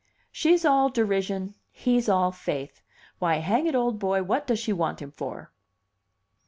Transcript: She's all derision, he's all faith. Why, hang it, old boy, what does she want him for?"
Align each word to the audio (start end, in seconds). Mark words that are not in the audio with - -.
She's 0.31 0.65
all 0.65 0.89
derision, 0.89 1.53
he's 1.69 2.09
all 2.09 2.31
faith. 2.31 2.81
Why, 3.19 3.35
hang 3.35 3.67
it, 3.67 3.75
old 3.75 3.99
boy, 3.99 4.23
what 4.23 4.47
does 4.47 4.57
she 4.57 4.73
want 4.73 4.99
him 4.99 5.11
for?" 5.11 5.51